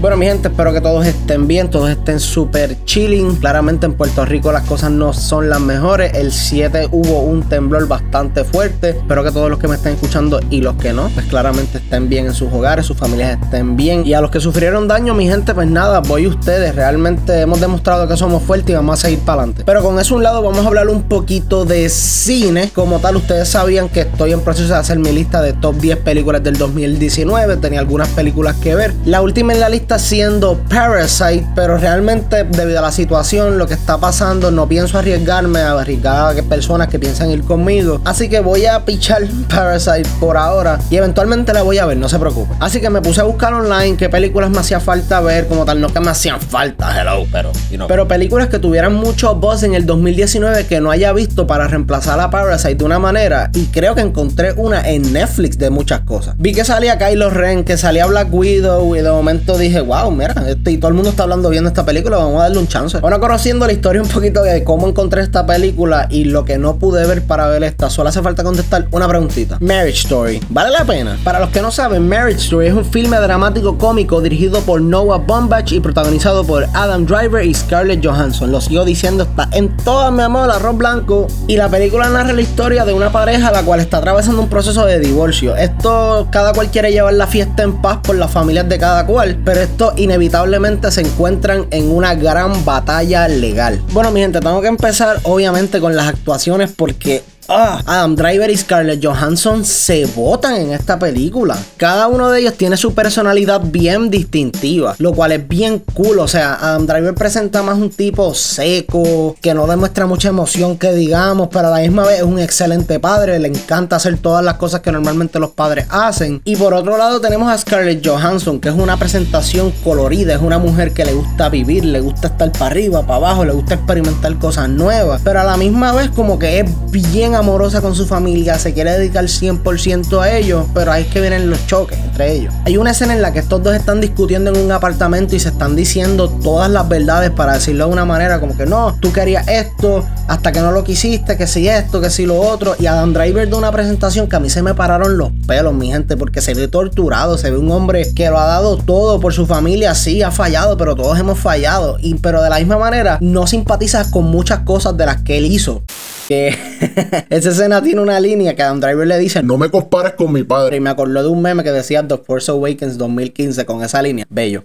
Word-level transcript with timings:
Bueno, 0.00 0.16
mi 0.16 0.24
gente, 0.24 0.48
espero 0.48 0.72
que 0.72 0.80
todos 0.80 1.04
estén 1.04 1.46
bien, 1.46 1.68
todos 1.68 1.90
estén 1.90 2.20
súper 2.20 2.82
chilling. 2.86 3.36
Claramente 3.36 3.84
en 3.84 3.92
Puerto 3.92 4.24
Rico 4.24 4.50
las 4.50 4.64
cosas 4.64 4.90
no 4.90 5.12
son 5.12 5.50
las 5.50 5.60
mejores. 5.60 6.14
El 6.14 6.32
7 6.32 6.88
hubo 6.90 7.20
un 7.20 7.42
temblor 7.42 7.86
bastante 7.86 8.44
fuerte. 8.44 8.90
Espero 8.90 9.22
que 9.22 9.30
todos 9.30 9.50
los 9.50 9.58
que 9.58 9.68
me 9.68 9.74
estén 9.74 9.92
escuchando 9.92 10.40
y 10.48 10.62
los 10.62 10.76
que 10.76 10.94
no, 10.94 11.10
pues 11.10 11.26
claramente 11.26 11.76
estén 11.76 12.08
bien 12.08 12.24
en 12.24 12.32
sus 12.32 12.50
hogares, 12.50 12.86
sus 12.86 12.96
familias 12.96 13.38
estén 13.42 13.76
bien. 13.76 14.06
Y 14.06 14.14
a 14.14 14.22
los 14.22 14.30
que 14.30 14.40
sufrieron 14.40 14.88
daño, 14.88 15.12
mi 15.12 15.28
gente, 15.28 15.52
pues 15.52 15.68
nada, 15.68 16.00
voy 16.00 16.26
ustedes. 16.26 16.74
Realmente 16.74 17.38
hemos 17.38 17.60
demostrado 17.60 18.08
que 18.08 18.16
somos 18.16 18.42
fuertes 18.42 18.70
y 18.70 18.72
vamos 18.72 18.98
a 18.98 19.02
seguir 19.02 19.18
para 19.18 19.42
adelante. 19.42 19.64
Pero 19.66 19.82
con 19.82 20.00
eso 20.00 20.14
un 20.14 20.22
lado, 20.22 20.42
vamos 20.42 20.64
a 20.64 20.68
hablar 20.68 20.88
un 20.88 21.02
poquito 21.02 21.66
de 21.66 21.90
cine. 21.90 22.70
Como 22.74 23.00
tal, 23.00 23.16
ustedes 23.16 23.50
sabían 23.50 23.90
que 23.90 24.00
estoy 24.00 24.32
en 24.32 24.40
proceso 24.40 24.72
de 24.72 24.78
hacer 24.78 24.98
mi 24.98 25.12
lista 25.12 25.42
de 25.42 25.52
top 25.52 25.76
10 25.76 25.98
películas 25.98 26.42
del 26.42 26.56
2019. 26.56 27.58
Tenía 27.58 27.80
algunas 27.80 28.08
películas 28.08 28.56
que 28.56 28.74
ver. 28.74 28.94
La 29.04 29.20
última 29.20 29.52
en 29.52 29.60
la 29.60 29.68
lista 29.68 29.89
siendo 29.98 30.58
Parasite, 30.68 31.46
pero 31.54 31.76
realmente 31.76 32.44
debido 32.44 32.78
a 32.78 32.82
la 32.82 32.92
situación, 32.92 33.58
lo 33.58 33.66
que 33.66 33.74
está 33.74 33.98
pasando, 33.98 34.50
no 34.50 34.68
pienso 34.68 34.98
arriesgarme 34.98 35.60
a 35.60 35.72
arriesgar 35.72 36.38
a 36.38 36.42
personas 36.42 36.88
que 36.88 36.98
piensan 36.98 37.30
ir 37.30 37.42
conmigo. 37.42 38.00
Así 38.04 38.28
que 38.28 38.40
voy 38.40 38.66
a 38.66 38.84
pichar 38.84 39.22
Parasite 39.48 40.08
por 40.18 40.36
ahora 40.36 40.78
y 40.90 40.96
eventualmente 40.96 41.52
la 41.52 41.62
voy 41.62 41.78
a 41.78 41.86
ver, 41.86 41.96
no 41.96 42.08
se 42.08 42.18
preocupe. 42.18 42.54
Así 42.60 42.80
que 42.80 42.90
me 42.90 43.02
puse 43.02 43.20
a 43.20 43.24
buscar 43.24 43.52
online 43.54 43.96
qué 43.96 44.08
películas 44.08 44.50
me 44.50 44.58
hacía 44.58 44.80
falta 44.80 45.20
ver, 45.20 45.46
como 45.46 45.64
tal, 45.64 45.80
no 45.80 45.88
que 45.88 46.00
me 46.00 46.10
hacían 46.10 46.40
falta, 46.40 47.00
hello, 47.00 47.26
pero, 47.30 47.52
pero 47.88 48.08
películas 48.08 48.48
que 48.48 48.58
tuvieran 48.58 48.94
mucho 48.94 49.34
voz 49.34 49.62
en 49.62 49.74
el 49.74 49.86
2019 49.86 50.66
que 50.66 50.80
no 50.80 50.90
haya 50.90 51.12
visto 51.12 51.46
para 51.46 51.66
reemplazar 51.68 52.20
a 52.20 52.30
Parasite 52.30 52.76
de 52.76 52.84
una 52.84 52.98
manera. 52.98 53.50
Y 53.54 53.66
creo 53.66 53.94
que 53.94 54.02
encontré 54.02 54.52
una 54.52 54.80
en 54.88 55.12
Netflix 55.12 55.58
de 55.58 55.70
muchas 55.70 56.00
cosas. 56.00 56.34
Vi 56.38 56.52
que 56.52 56.64
salía 56.64 56.98
Kylo 56.98 57.30
Ren, 57.30 57.64
que 57.64 57.76
salía 57.76 58.06
Black 58.06 58.32
Widow 58.32 58.94
y 58.96 59.00
de 59.00 59.10
momento 59.10 59.56
dije, 59.58 59.79
wow, 59.80 60.10
mira, 60.10 60.34
este, 60.48 60.72
y 60.72 60.78
todo 60.78 60.88
el 60.88 60.94
mundo 60.94 61.10
está 61.10 61.24
hablando 61.24 61.48
bien 61.50 61.64
de 61.64 61.68
esta 61.68 61.84
película, 61.84 62.16
vamos 62.16 62.40
a 62.40 62.44
darle 62.44 62.58
un 62.58 62.68
chance. 62.68 62.98
Bueno, 62.98 63.20
conociendo 63.20 63.66
la 63.66 63.72
historia 63.72 64.02
un 64.02 64.08
poquito 64.08 64.42
de 64.42 64.64
cómo 64.64 64.88
encontré 64.88 65.22
esta 65.22 65.46
película 65.46 66.06
y 66.10 66.24
lo 66.24 66.44
que 66.44 66.58
no 66.58 66.76
pude 66.76 67.06
ver 67.06 67.22
para 67.22 67.48
ver 67.48 67.64
esta, 67.64 67.90
solo 67.90 68.08
hace 68.08 68.22
falta 68.22 68.42
contestar 68.42 68.88
una 68.90 69.08
preguntita. 69.08 69.58
Marriage 69.60 70.00
Story, 70.00 70.40
¿vale 70.48 70.70
la 70.70 70.84
pena? 70.84 71.18
Para 71.24 71.40
los 71.40 71.50
que 71.50 71.62
no 71.62 71.70
saben, 71.70 72.08
Marriage 72.08 72.40
Story 72.40 72.68
es 72.68 72.74
un 72.74 72.84
filme 72.84 73.18
dramático 73.18 73.78
cómico 73.78 74.20
dirigido 74.20 74.60
por 74.60 74.80
Noah 74.80 75.18
Baumbach 75.18 75.72
y 75.72 75.80
protagonizado 75.80 76.44
por 76.44 76.66
Adam 76.74 77.06
Driver 77.06 77.44
y 77.44 77.54
Scarlett 77.54 78.04
Johansson. 78.04 78.50
Lo 78.50 78.60
sigo 78.60 78.84
diciendo, 78.84 79.24
está 79.24 79.48
en 79.52 79.76
toda 79.78 80.10
mi 80.10 80.22
amor, 80.22 80.50
arroz 80.50 80.76
blanco. 80.76 81.26
Y 81.46 81.56
la 81.56 81.68
película 81.68 82.08
narra 82.08 82.32
la 82.32 82.40
historia 82.40 82.84
de 82.84 82.92
una 82.92 83.10
pareja 83.12 83.50
la 83.50 83.62
cual 83.62 83.80
está 83.80 83.98
atravesando 83.98 84.42
un 84.42 84.48
proceso 84.48 84.86
de 84.86 84.98
divorcio. 84.98 85.56
Esto, 85.56 86.28
cada 86.30 86.52
cual 86.52 86.70
quiere 86.70 86.92
llevar 86.92 87.14
la 87.14 87.26
fiesta 87.26 87.62
en 87.62 87.80
paz 87.80 87.98
por 88.02 88.16
las 88.16 88.30
familias 88.30 88.68
de 88.68 88.78
cada 88.78 89.06
cual, 89.06 89.38
pero 89.44 89.60
esto 89.70 89.92
inevitablemente 89.96 90.90
se 90.90 91.00
encuentran 91.00 91.66
en 91.70 91.90
una 91.90 92.14
gran 92.14 92.64
batalla 92.64 93.28
legal. 93.28 93.80
Bueno, 93.92 94.10
mi 94.10 94.20
gente, 94.20 94.40
tengo 94.40 94.60
que 94.60 94.66
empezar 94.66 95.20
obviamente 95.22 95.80
con 95.80 95.94
las 95.94 96.08
actuaciones 96.08 96.72
porque 96.74 97.22
Ah, 97.52 97.82
Adam 97.84 98.14
Driver 98.14 98.48
y 98.48 98.56
Scarlett 98.56 99.04
Johansson 99.04 99.64
se 99.64 100.06
votan 100.06 100.54
en 100.54 100.72
esta 100.72 101.00
película. 101.00 101.58
Cada 101.76 102.06
uno 102.06 102.30
de 102.30 102.38
ellos 102.38 102.54
tiene 102.54 102.76
su 102.76 102.94
personalidad 102.94 103.60
bien 103.60 104.08
distintiva, 104.08 104.94
lo 104.98 105.12
cual 105.12 105.32
es 105.32 105.48
bien 105.48 105.82
cool. 105.94 106.20
O 106.20 106.28
sea, 106.28 106.54
Adam 106.54 106.86
Driver 106.86 107.12
presenta 107.12 107.64
más 107.64 107.76
un 107.76 107.90
tipo 107.90 108.32
seco, 108.36 109.34
que 109.40 109.52
no 109.52 109.66
demuestra 109.66 110.06
mucha 110.06 110.28
emoción 110.28 110.78
que 110.78 110.92
digamos, 110.92 111.48
pero 111.50 111.66
a 111.66 111.70
la 111.72 111.80
misma 111.80 112.06
vez 112.06 112.18
es 112.18 112.22
un 112.22 112.38
excelente 112.38 113.00
padre, 113.00 113.40
le 113.40 113.48
encanta 113.48 113.96
hacer 113.96 114.16
todas 114.18 114.44
las 114.44 114.54
cosas 114.54 114.78
que 114.78 114.92
normalmente 114.92 115.40
los 115.40 115.50
padres 115.50 115.86
hacen. 115.90 116.40
Y 116.44 116.54
por 116.54 116.72
otro 116.72 116.98
lado 116.98 117.20
tenemos 117.20 117.50
a 117.50 117.58
Scarlett 117.58 118.06
Johansson, 118.06 118.60
que 118.60 118.68
es 118.68 118.76
una 118.76 118.96
presentación 118.96 119.72
colorida, 119.82 120.34
es 120.34 120.40
una 120.40 120.60
mujer 120.60 120.92
que 120.92 121.04
le 121.04 121.14
gusta 121.14 121.48
vivir, 121.48 121.84
le 121.84 121.98
gusta 121.98 122.28
estar 122.28 122.52
para 122.52 122.66
arriba, 122.66 123.02
para 123.02 123.16
abajo, 123.16 123.44
le 123.44 123.54
gusta 123.54 123.74
experimentar 123.74 124.38
cosas 124.38 124.68
nuevas, 124.68 125.20
pero 125.24 125.40
a 125.40 125.44
la 125.44 125.56
misma 125.56 125.90
vez 125.90 126.10
como 126.10 126.38
que 126.38 126.60
es 126.60 126.70
bien 126.92 127.39
amorosa 127.40 127.80
con 127.80 127.94
su 127.94 128.06
familia, 128.06 128.58
se 128.58 128.72
quiere 128.72 128.92
dedicar 128.92 129.24
100% 129.24 130.20
a 130.20 130.36
ellos, 130.36 130.66
pero 130.72 130.92
ahí 130.92 131.02
es 131.02 131.08
que 131.08 131.20
vienen 131.20 131.50
los 131.50 131.66
choques 131.66 131.98
entre 131.98 132.32
ellos. 132.32 132.54
Hay 132.64 132.76
una 132.76 132.92
escena 132.92 133.14
en 133.14 133.22
la 133.22 133.32
que 133.32 133.40
estos 133.40 133.62
dos 133.62 133.74
están 133.74 134.00
discutiendo 134.00 134.50
en 134.50 134.58
un 134.58 134.72
apartamento 134.72 135.34
y 135.34 135.40
se 135.40 135.48
están 135.48 135.76
diciendo 135.76 136.28
todas 136.28 136.70
las 136.70 136.88
verdades 136.88 137.30
para 137.30 137.54
decirlo 137.54 137.86
de 137.86 137.92
una 137.92 138.04
manera 138.04 138.40
como 138.40 138.56
que 138.56 138.66
no, 138.66 138.96
tú 139.00 139.12
querías 139.12 139.48
esto, 139.48 140.04
hasta 140.28 140.52
que 140.52 140.60
no 140.60 140.70
lo 140.70 140.84
quisiste, 140.84 141.36
que 141.36 141.46
si 141.46 141.68
esto, 141.68 142.00
que 142.00 142.10
si 142.10 142.26
lo 142.26 142.40
otro. 142.40 142.76
Y 142.78 142.86
Adam 142.86 143.12
Driver 143.12 143.48
de 143.48 143.56
una 143.56 143.72
presentación 143.72 144.28
que 144.28 144.36
a 144.36 144.40
mí 144.40 144.50
se 144.50 144.62
me 144.62 144.74
pararon 144.74 145.16
los 145.16 145.30
pelos, 145.46 145.74
mi 145.74 145.90
gente, 145.90 146.16
porque 146.16 146.40
se 146.40 146.54
ve 146.54 146.68
torturado, 146.68 147.36
se 147.36 147.50
ve 147.50 147.56
un 147.56 147.70
hombre 147.70 148.14
que 148.14 148.30
lo 148.30 148.38
ha 148.38 148.46
dado 148.46 148.76
todo 148.76 149.18
por 149.18 149.32
su 149.32 149.46
familia, 149.46 149.94
sí, 149.94 150.22
ha 150.22 150.30
fallado, 150.30 150.76
pero 150.76 150.94
todos 150.94 151.18
hemos 151.18 151.38
fallado. 151.38 151.96
Y, 152.00 152.14
pero 152.14 152.42
de 152.42 152.50
la 152.50 152.58
misma 152.58 152.78
manera, 152.78 153.18
no 153.20 153.46
simpatizas 153.46 154.08
con 154.08 154.24
muchas 154.24 154.60
cosas 154.60 154.96
de 154.96 155.06
las 155.06 155.22
que 155.22 155.38
él 155.38 155.46
hizo 155.46 155.82
que 156.30 156.56
esa 157.28 157.50
escena 157.50 157.82
tiene 157.82 158.00
una 158.00 158.20
línea 158.20 158.54
que 158.54 158.62
Adam 158.62 158.78
Driver 158.78 159.04
le 159.04 159.18
dice 159.18 159.42
no 159.42 159.58
me 159.58 159.68
compares 159.68 160.12
con 160.12 160.32
mi 160.32 160.44
padre 160.44 160.76
y 160.76 160.80
me 160.80 160.88
acordó 160.88 161.24
de 161.24 161.28
un 161.28 161.42
meme 161.42 161.64
que 161.64 161.72
decía 161.72 162.06
The 162.06 162.18
Force 162.18 162.48
Awakens 162.52 162.96
2015 162.98 163.66
con 163.66 163.82
esa 163.82 164.00
línea 164.00 164.24
bello 164.30 164.64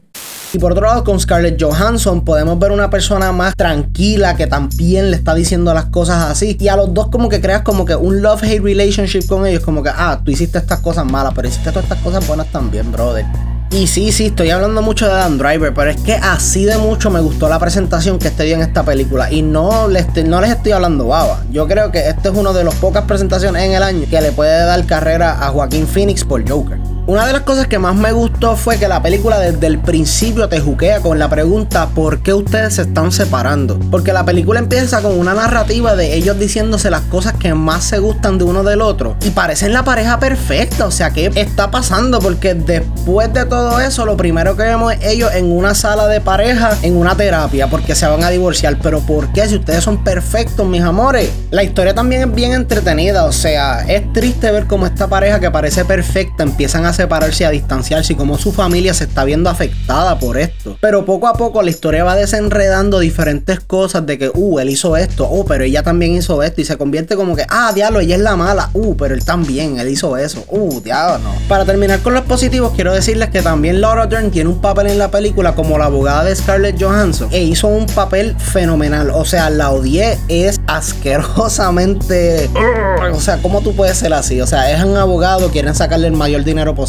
y 0.54 0.60
por 0.60 0.72
otro 0.72 0.86
lado, 0.86 1.04
con 1.04 1.20
Scarlett 1.20 1.62
Johansson 1.62 2.24
podemos 2.24 2.58
ver 2.58 2.72
una 2.72 2.90
persona 2.90 3.34
más 3.34 3.58
tranquila 3.58 4.38
que 4.38 4.48
también 4.48 5.12
le 5.12 5.18
está 5.18 5.36
diciendo 5.36 5.74
las 5.74 5.88
cosas 5.88 6.32
así. 6.32 6.56
Y 6.58 6.70
a 6.70 6.78
los 6.78 6.94
dos 6.94 7.10
como 7.10 7.28
que 7.28 7.42
creas 7.42 7.64
como 7.64 7.84
que 7.84 7.94
un 7.94 8.22
love-hate 8.22 8.64
relationship 8.64 9.28
con 9.28 9.46
ellos. 9.46 9.64
Como 9.66 9.84
que, 9.84 9.90
ah, 9.90 10.22
tú 10.24 10.32
hiciste 10.32 10.58
estas 10.60 10.80
cosas 10.80 11.06
malas, 11.06 11.34
pero 11.36 11.50
hiciste 11.50 11.72
todas 11.72 11.84
estas 11.84 12.00
cosas 12.00 12.26
buenas 12.26 12.48
también, 12.54 12.90
brother. 12.90 13.26
Y 13.76 13.88
sí, 13.88 14.14
sí, 14.14 14.28
estoy 14.28 14.52
hablando 14.52 14.82
mucho 14.82 15.06
de 15.06 15.12
Adam 15.12 15.38
Driver, 15.38 15.74
pero 15.74 15.92
es 15.92 16.00
que 16.00 16.14
así 16.14 16.64
de 16.64 16.78
mucho 16.78 17.12
me 17.12 17.20
gustó 17.20 17.50
la 17.50 17.60
presentación 17.60 18.18
que 18.20 18.30
este 18.30 18.46
dio 18.46 18.56
en 18.56 18.62
esta 18.62 18.84
película. 18.84 19.30
Y 19.30 19.42
no 19.42 19.90
les, 19.90 20.08
no 20.24 20.40
les 20.40 20.52
estoy 20.52 20.72
hablando 20.72 21.08
baba. 21.08 21.44
Yo 21.52 21.68
creo 21.68 21.92
que 21.92 22.08
este 22.08 22.30
es 22.30 22.36
uno 22.36 22.54
de 22.54 22.64
las 22.64 22.74
pocas 22.76 23.04
presentaciones 23.04 23.64
en 23.64 23.74
el 23.74 23.84
año 23.84 24.08
que 24.10 24.22
le 24.22 24.32
puede 24.32 24.64
dar 24.64 24.86
carrera 24.86 25.46
a 25.46 25.50
Joaquín 25.50 25.88
Phoenix 25.88 26.24
por 26.24 26.50
Joker. 26.50 26.80
Una 27.08 27.28
de 27.28 27.34
las 27.34 27.44
cosas 27.44 27.68
que 27.68 27.78
más 27.78 27.96
me 27.96 28.12
gustó 28.14 28.56
fue 28.56 28.80
que 28.80 28.88
la 28.88 29.04
película 29.04 29.38
desde 29.38 29.68
el 29.68 29.78
principio 29.78 30.50
te 30.50 30.60
juquea 30.60 31.02
con 31.02 31.20
la 31.20 31.30
pregunta 31.30 31.88
¿por 31.90 32.24
qué 32.24 32.34
ustedes 32.34 32.74
se 32.74 32.82
están 32.82 33.12
separando? 33.12 33.80
Porque 33.92 34.12
la 34.12 34.26
película 34.26 34.58
empieza 34.58 35.04
con 35.04 35.20
una 35.20 35.36
narrativa 35.36 35.96
de 35.96 36.16
ellos 36.16 36.40
diciéndose 36.40 36.90
las 36.90 37.02
cosas 37.02 37.34
que 37.34 37.54
más 37.54 37.84
se 37.84 38.00
gustan 38.00 38.40
de 38.40 38.46
uno 38.46 38.64
del 38.64 38.82
otro 38.82 39.18
y 39.22 39.30
parecen 39.30 39.72
la 39.72 39.84
pareja 39.84 40.20
perfecta, 40.20 40.88
o 40.88 40.92
sea, 40.92 41.12
¿qué 41.12 41.32
está 41.36 41.70
pasando? 41.70 42.20
Porque 42.20 42.56
después 42.56 43.32
de 43.34 43.46
todo 43.46 43.80
eso, 43.80 44.06
lo 44.08 44.18
primero 44.18 44.58
que 44.58 44.64
vemos 44.64 44.94
es 44.94 45.04
ellos 45.04 45.32
en 45.36 45.52
una 45.52 45.76
sala 45.76 46.08
de 46.08 46.22
pareja, 46.22 46.76
en 46.82 46.98
una 46.98 47.16
terapia, 47.16 47.68
porque 47.68 47.94
se 47.94 48.08
van 48.08 48.24
a 48.24 48.32
divorciar. 48.32 48.80
Pero 48.82 49.00
¿por 49.02 49.32
qué? 49.32 49.48
Si 49.48 49.56
ustedes 49.56 49.84
son 49.84 50.04
perfectos, 50.04 50.68
mis 50.68 50.82
amores. 50.82 51.30
La 51.52 51.64
historia 51.64 51.94
también 51.94 52.24
es 52.24 52.34
bien 52.34 52.54
entretenida, 52.54 53.26
o 53.26 53.32
sea, 53.32 53.82
es 53.88 54.12
triste 54.12 54.52
ver 54.52 54.66
cómo 54.66 54.88
esta 54.88 55.08
pareja 55.08 55.40
que 55.40 55.52
parece 55.52 55.86
perfecta 55.86 56.44
empiezan 56.44 56.86
a 56.86 56.95
separarse, 56.96 57.46
a 57.46 57.52
distanciarse 57.52 58.14
y 58.14 58.16
cómo 58.16 58.38
su 58.38 58.52
familia 58.52 58.94
se 58.94 59.04
está 59.04 59.24
viendo 59.24 59.50
afectada 59.50 60.18
por 60.18 60.38
esto. 60.38 60.78
Pero 60.82 61.06
poco 61.06 61.28
a 61.28 61.34
poco 61.34 61.62
la 61.62 61.70
historia 61.70 62.04
va 62.04 62.16
desenredando 62.16 63.00
diferentes 63.00 63.60
cosas 63.60 64.06
de 64.06 64.18
que, 64.18 64.32
uh, 64.34 64.60
él 64.60 64.70
hizo 64.70 64.98
esto, 64.98 65.28
oh, 65.30 65.46
pero 65.46 65.64
ella 65.64 65.84
también 65.84 66.14
hizo 66.14 66.42
esto 66.42 66.62
y 66.62 66.66
se 66.66 66.78
convierte 66.78 67.16
como 67.16 67.36
que, 67.36 67.46
ah, 67.50 67.72
diablo, 67.74 68.00
ella 68.00 68.16
es 68.16 68.22
la 68.22 68.36
mala, 68.36 68.70
uh, 68.74 68.96
pero 68.96 69.14
él 69.14 69.24
también, 69.24 69.78
él 69.80 69.90
hizo 69.90 70.18
eso, 70.18 70.44
uh, 70.50 70.82
diablo. 70.82 71.30
Para 71.48 71.66
terminar 71.66 72.00
con 72.00 72.14
los 72.14 72.24
positivos, 72.24 72.74
quiero 72.76 72.94
decirles 72.94 73.30
que 73.30 73.42
también 73.42 73.82
Laura 73.82 74.08
Dern 74.08 74.32
tiene 74.32 74.50
un 74.50 74.62
papel 74.62 74.88
en 74.88 74.98
la 74.98 75.12
película 75.12 75.54
como 75.54 75.78
la 75.78 75.86
abogada 75.86 76.24
de 76.24 76.36
Scarlett 76.36 76.82
Johansson 76.82 77.30
e 77.32 77.44
hizo 77.44 77.68
un 77.68 77.86
papel 77.88 78.36
fenomenal, 78.40 79.12
o 79.12 79.26
sea, 79.26 79.50
la 79.50 79.72
odié, 79.72 80.18
es 80.28 80.60
asquerosamente, 80.68 82.50
o 83.14 83.20
sea, 83.20 83.38
¿cómo 83.42 83.62
tú 83.62 83.76
puedes 83.76 83.98
ser 83.98 84.14
así? 84.14 84.40
O 84.42 84.48
sea, 84.48 84.72
es 84.72 84.84
un 84.84 84.98
abogado, 84.98 85.50
quieren 85.50 85.76
sacarle 85.76 86.08
el 86.08 86.14
mayor 86.14 86.44
dinero 86.44 86.74
posible 86.74 86.85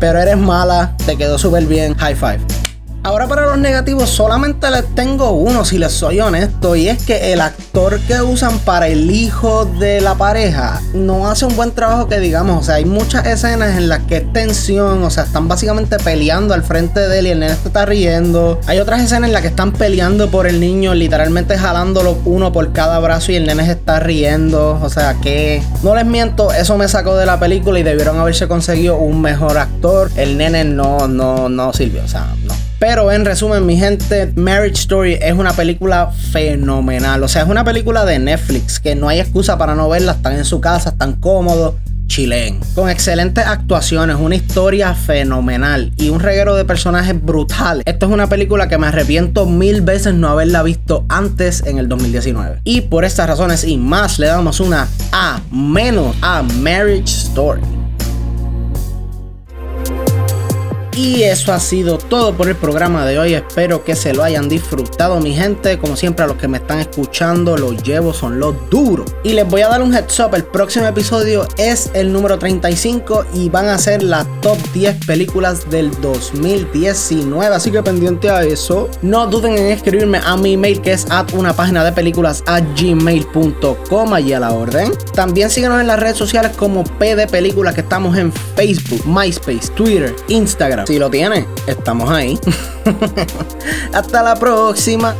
pero 0.00 0.18
eres 0.18 0.36
mala, 0.36 0.92
te 1.06 1.16
quedó 1.16 1.38
súper 1.38 1.66
bien. 1.66 1.94
High 1.96 2.14
five. 2.16 2.65
Ahora 3.06 3.28
para 3.28 3.46
los 3.46 3.58
negativos 3.58 4.10
solamente 4.10 4.68
les 4.68 4.84
tengo 4.96 5.30
uno 5.30 5.64
si 5.64 5.78
les 5.78 5.92
soy 5.92 6.18
honesto 6.18 6.74
y 6.74 6.88
es 6.88 7.00
que 7.04 7.32
el 7.32 7.40
actor 7.40 8.00
que 8.00 8.20
usan 8.20 8.58
para 8.58 8.88
el 8.88 9.12
hijo 9.12 9.64
de 9.64 10.00
la 10.00 10.16
pareja 10.16 10.82
no 10.92 11.28
hace 11.28 11.46
un 11.46 11.54
buen 11.54 11.70
trabajo 11.70 12.08
que 12.08 12.18
digamos, 12.18 12.62
o 12.62 12.64
sea, 12.64 12.74
hay 12.74 12.84
muchas 12.84 13.24
escenas 13.24 13.78
en 13.78 13.88
las 13.88 14.00
que 14.00 14.16
es 14.16 14.32
tensión, 14.32 15.04
o 15.04 15.10
sea, 15.10 15.22
están 15.22 15.46
básicamente 15.46 15.98
peleando 16.00 16.52
al 16.52 16.64
frente 16.64 16.98
de 16.98 17.20
él 17.20 17.28
y 17.28 17.30
el 17.30 17.38
nene 17.38 17.52
está 17.52 17.86
riendo. 17.86 18.60
Hay 18.66 18.80
otras 18.80 19.00
escenas 19.00 19.28
en 19.28 19.34
las 19.34 19.42
que 19.42 19.48
están 19.48 19.70
peleando 19.70 20.28
por 20.28 20.48
el 20.48 20.58
niño, 20.58 20.92
literalmente 20.92 21.56
jalándolo 21.56 22.18
uno 22.24 22.50
por 22.50 22.72
cada 22.72 22.98
brazo 22.98 23.30
y 23.30 23.36
el 23.36 23.46
nene 23.46 23.66
se 23.66 23.72
está 23.72 24.00
riendo, 24.00 24.80
o 24.82 24.90
sea, 24.90 25.14
que 25.22 25.62
no 25.84 25.94
les 25.94 26.06
miento, 26.06 26.50
eso 26.50 26.76
me 26.76 26.88
sacó 26.88 27.16
de 27.16 27.26
la 27.26 27.38
película 27.38 27.78
y 27.78 27.84
debieron 27.84 28.18
haberse 28.18 28.48
conseguido 28.48 28.96
un 28.96 29.22
mejor 29.22 29.58
actor. 29.58 30.10
El 30.16 30.36
nene 30.36 30.64
no 30.64 31.06
no 31.06 31.48
no 31.48 31.72
sirvió, 31.72 32.02
o 32.02 32.08
sea, 32.08 32.34
Pero 32.78 33.10
en 33.10 33.24
resumen, 33.24 33.64
mi 33.64 33.76
gente, 33.76 34.32
Marriage 34.36 34.80
Story 34.80 35.18
es 35.20 35.32
una 35.32 35.52
película 35.52 36.10
fenomenal. 36.32 37.22
O 37.22 37.28
sea, 37.28 37.42
es 37.42 37.48
una 37.48 37.64
película 37.64 38.04
de 38.04 38.18
Netflix 38.18 38.78
que 38.78 38.94
no 38.94 39.08
hay 39.08 39.20
excusa 39.20 39.56
para 39.56 39.74
no 39.74 39.88
verla. 39.88 40.12
Están 40.12 40.36
en 40.36 40.44
su 40.44 40.60
casa, 40.60 40.90
están 40.90 41.14
cómodos 41.14 41.74
chilen. 42.06 42.60
Con 42.74 42.88
excelentes 42.88 43.46
actuaciones, 43.46 44.16
una 44.18 44.36
historia 44.36 44.94
fenomenal 44.94 45.92
y 45.96 46.08
un 46.08 46.20
reguero 46.20 46.54
de 46.54 46.64
personajes 46.64 47.20
brutales. 47.20 47.82
Esta 47.86 48.06
es 48.06 48.12
una 48.12 48.28
película 48.28 48.68
que 48.68 48.78
me 48.78 48.86
arrepiento 48.86 49.46
mil 49.46 49.80
veces 49.80 50.14
no 50.14 50.28
haberla 50.28 50.62
visto 50.62 51.04
antes 51.08 51.62
en 51.66 51.78
el 51.78 51.88
2019. 51.88 52.60
Y 52.64 52.82
por 52.82 53.04
estas 53.04 53.28
razones 53.28 53.64
y 53.64 53.76
más 53.76 54.18
le 54.18 54.28
damos 54.28 54.60
una 54.60 54.88
A 55.12 55.40
menos 55.50 56.14
a 56.22 56.42
Marriage 56.42 57.04
Story. 57.04 57.75
Y 60.96 61.24
eso 61.24 61.52
ha 61.52 61.60
sido 61.60 61.98
todo 61.98 62.34
por 62.34 62.48
el 62.48 62.56
programa 62.56 63.04
de 63.04 63.18
hoy. 63.18 63.34
Espero 63.34 63.84
que 63.84 63.94
se 63.94 64.14
lo 64.14 64.22
hayan 64.22 64.48
disfrutado, 64.48 65.20
mi 65.20 65.34
gente. 65.34 65.78
Como 65.78 65.94
siempre, 65.94 66.24
a 66.24 66.26
los 66.26 66.38
que 66.38 66.48
me 66.48 66.56
están 66.56 66.80
escuchando, 66.80 67.58
los 67.58 67.82
llevo, 67.82 68.14
son 68.14 68.40
los 68.40 68.54
duros. 68.70 69.12
Y 69.22 69.34
les 69.34 69.46
voy 69.46 69.60
a 69.60 69.68
dar 69.68 69.82
un 69.82 69.94
heads 69.94 70.18
up. 70.20 70.34
El 70.34 70.44
próximo 70.44 70.86
episodio 70.86 71.46
es 71.58 71.90
el 71.92 72.10
número 72.14 72.38
35 72.38 73.26
y 73.34 73.50
van 73.50 73.68
a 73.68 73.76
ser 73.76 74.02
las 74.02 74.26
top 74.40 74.56
10 74.72 75.04
películas 75.04 75.68
del 75.68 75.90
2019. 76.00 77.54
Así 77.54 77.70
que 77.70 77.82
pendiente 77.82 78.30
a 78.30 78.42
eso. 78.42 78.88
No 79.02 79.26
duden 79.26 79.52
en 79.58 79.66
escribirme 79.66 80.18
a 80.24 80.34
mi 80.38 80.54
email 80.54 80.80
que 80.80 80.92
es 80.92 81.06
at 81.10 81.30
una 81.34 81.52
página 81.52 81.84
de 81.84 81.92
películas 81.92 82.42
a 82.46 82.60
gmail.com. 82.60 84.14
Allí 84.14 84.32
a 84.32 84.40
la 84.40 84.54
orden. 84.54 84.90
También 85.12 85.50
síganos 85.50 85.78
en 85.78 85.88
las 85.88 86.00
redes 86.00 86.16
sociales 86.16 86.52
como 86.56 86.84
P 86.84 87.26
Películas 87.26 87.74
que 87.74 87.82
estamos 87.82 88.16
en 88.16 88.32
Facebook, 88.32 89.06
MySpace, 89.06 89.68
Twitter, 89.74 90.16
Instagram. 90.28 90.85
Si 90.86 91.00
lo 91.00 91.10
tiene, 91.10 91.48
estamos 91.66 92.08
ahí. 92.10 92.38
Hasta 93.92 94.22
la 94.22 94.36
próxima. 94.36 95.16